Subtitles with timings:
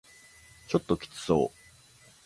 [0.67, 1.55] ちょっときつそう